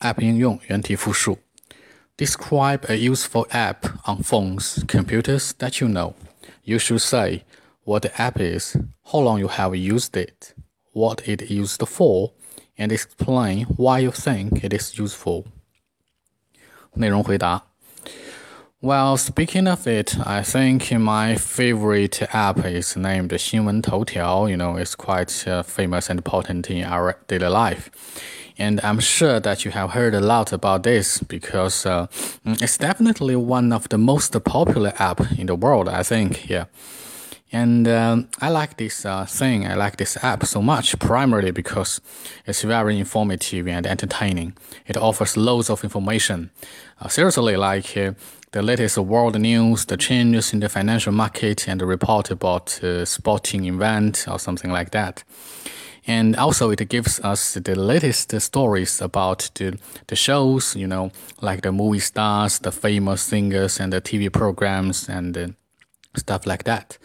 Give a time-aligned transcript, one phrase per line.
[0.00, 1.38] app 应用原题复述。
[2.16, 6.14] Describe a useful app on phones, computers that you know.
[6.62, 7.42] You should say
[7.84, 10.54] what the app is, how long you have used it,
[10.92, 12.32] what it is used for,
[12.76, 15.44] and explain why you think it is useful.
[16.94, 17.72] 内容回答。
[18.84, 24.48] well, speaking of it, I think my favorite app is named 新闻头条.
[24.48, 27.90] You know, it's quite uh, famous and important in our daily life.
[28.59, 32.07] And I'm sure that you have heard a lot about this because uh,
[32.45, 36.49] it's definitely one of the most popular app in the world, I think.
[36.49, 36.65] Yeah.
[37.51, 42.01] And um, I like this uh, thing, I like this app so much, primarily because
[42.45, 44.53] it's very informative and entertaining.
[44.85, 46.49] It offers loads of information.
[46.99, 48.13] Uh, seriously, like uh,
[48.51, 53.05] the latest world news, the changes in the financial market, and the report about uh,
[53.05, 55.23] sporting event or something like that.
[56.07, 61.11] And also, it gives us the latest stories about the, the shows, you know,
[61.41, 65.55] like the movie stars, the famous singers, and the TV programs, and
[66.15, 66.97] stuff like that.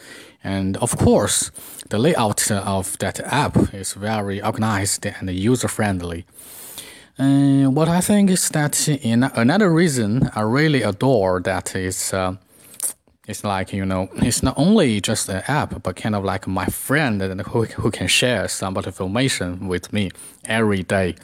[0.44, 1.50] And of course,
[1.90, 6.24] the layout of that app is very organized and user friendly.
[7.18, 8.88] What I think is that
[9.36, 12.36] another reason I really adore that is uh,
[13.28, 16.66] it's like you know it's not only just an app but kind of like my
[16.66, 20.10] friend who, who can share some information with me
[20.44, 21.14] every day.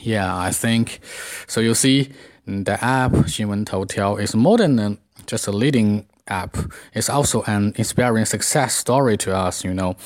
[0.00, 1.00] Yeah i think
[1.46, 2.12] so you see
[2.46, 6.56] the app Xinwen Toutiao is more than just a leading app.
[6.94, 9.96] It's also an inspiring success story to us you know.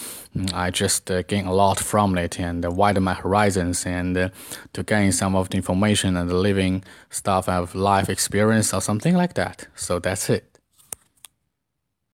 [0.55, 4.28] I just uh, gain a lot from it and uh, widen my horizons and uh,
[4.73, 9.15] to gain some of the information and the living stuff of life experience or something
[9.15, 9.67] like that.
[9.77, 10.52] So that's it.